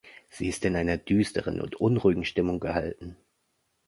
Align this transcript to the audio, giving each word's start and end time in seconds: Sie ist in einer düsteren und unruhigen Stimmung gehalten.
Sie 0.29 0.47
ist 0.47 0.65
in 0.65 0.75
einer 0.75 0.97
düsteren 0.97 1.61
und 1.61 1.75
unruhigen 1.75 2.25
Stimmung 2.25 2.59
gehalten. 2.59 3.17